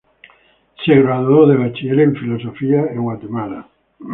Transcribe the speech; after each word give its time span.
Se 0.83 0.95
graduó 0.99 1.45
de 1.45 1.57
Bachiller 1.57 1.99
en 1.99 2.15
Filosofía 2.15 2.87
en 2.87 3.03
Guatemala. 3.03 3.69